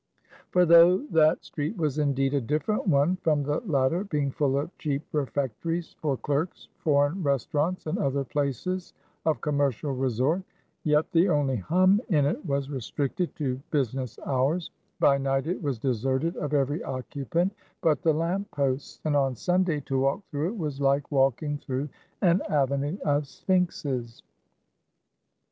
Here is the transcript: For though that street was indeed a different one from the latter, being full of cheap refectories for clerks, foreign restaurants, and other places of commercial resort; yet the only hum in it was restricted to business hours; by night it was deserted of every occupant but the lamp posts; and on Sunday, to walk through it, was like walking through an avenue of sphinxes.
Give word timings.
For 0.49 0.65
though 0.65 1.05
that 1.11 1.45
street 1.45 1.77
was 1.77 1.99
indeed 1.99 2.33
a 2.33 2.41
different 2.41 2.87
one 2.87 3.17
from 3.17 3.43
the 3.43 3.59
latter, 3.59 4.03
being 4.03 4.31
full 4.31 4.57
of 4.57 4.75
cheap 4.79 5.03
refectories 5.11 5.95
for 6.01 6.17
clerks, 6.17 6.69
foreign 6.79 7.21
restaurants, 7.21 7.85
and 7.85 7.99
other 7.99 8.23
places 8.23 8.95
of 9.27 9.41
commercial 9.41 9.91
resort; 9.93 10.41
yet 10.83 11.11
the 11.11 11.29
only 11.29 11.57
hum 11.57 12.01
in 12.09 12.25
it 12.25 12.43
was 12.43 12.71
restricted 12.71 13.35
to 13.35 13.61
business 13.69 14.17
hours; 14.25 14.71
by 14.99 15.19
night 15.19 15.45
it 15.45 15.61
was 15.61 15.77
deserted 15.77 16.35
of 16.37 16.55
every 16.55 16.81
occupant 16.81 17.53
but 17.81 18.01
the 18.01 18.11
lamp 18.11 18.49
posts; 18.49 18.99
and 19.05 19.15
on 19.15 19.35
Sunday, 19.35 19.81
to 19.81 19.99
walk 19.99 20.23
through 20.31 20.47
it, 20.47 20.57
was 20.57 20.81
like 20.81 21.11
walking 21.11 21.59
through 21.59 21.87
an 22.23 22.41
avenue 22.49 22.97
of 23.05 23.27
sphinxes. 23.27 24.23